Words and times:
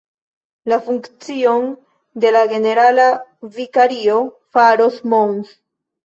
La 0.71 0.77
funkcion 0.85 1.67
de 2.23 2.31
la 2.35 2.41
generala 2.53 3.05
vikario 3.57 4.15
faras 4.57 4.97
Mons. 5.13 5.53